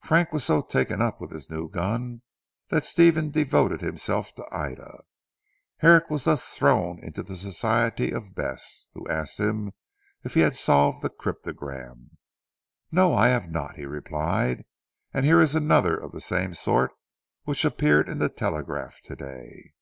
Frank 0.00 0.32
was 0.32 0.42
so 0.42 0.60
taken 0.60 1.00
up 1.00 1.20
with 1.20 1.30
his 1.30 1.48
new 1.48 1.68
gun, 1.70 2.22
that 2.70 2.84
Stephen 2.84 3.30
devoted 3.30 3.80
himself 3.80 4.34
to 4.34 4.44
Ida. 4.50 5.02
Herrick 5.76 6.10
was 6.10 6.24
thus 6.24 6.42
thrown 6.56 6.98
into 6.98 7.22
the 7.22 7.36
society 7.36 8.10
of 8.10 8.34
Bess, 8.34 8.88
who 8.94 9.08
asked 9.08 9.38
him 9.38 9.70
if 10.24 10.34
he 10.34 10.40
had 10.40 10.56
solved 10.56 11.00
the 11.00 11.10
cryptogram. 11.10 12.16
"No, 12.90 13.14
I 13.14 13.28
have 13.28 13.52
not," 13.52 13.76
he 13.76 13.86
replied, 13.86 14.64
"and 15.14 15.24
here 15.24 15.40
is 15.40 15.54
another 15.54 15.96
of 15.96 16.10
the 16.10 16.20
same 16.20 16.54
sort 16.54 16.90
which 17.44 17.64
appeared 17.64 18.08
in 18.08 18.18
the 18.18 18.28
Telegraph 18.28 18.96
of 18.96 19.00
to 19.02 19.14
day." 19.14 19.74